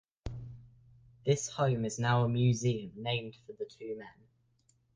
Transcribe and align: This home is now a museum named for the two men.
This 1.27 1.47
home 1.49 1.85
is 1.85 1.99
now 1.99 2.23
a 2.23 2.27
museum 2.27 2.91
named 2.95 3.35
for 3.45 3.53
the 3.53 3.65
two 3.65 3.95
men. 3.99 4.27